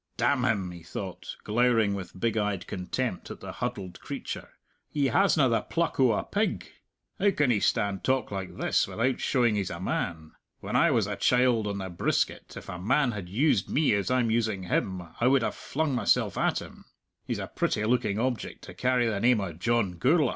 [0.17, 4.49] "Damn him!" he thought, glowering with big eyed contempt at the huddled creature;
[4.89, 6.67] "he hasna the pluck o' a pig!
[7.19, 10.31] How can he stand talk like this without showing he's a man?
[10.59, 14.09] When I was a child on the brisket, if a man had used me as
[14.09, 16.85] I'm using him, I would have flung mysell at him.
[17.27, 20.29] He's a pretty looking object to carry the name o' John Gourla'!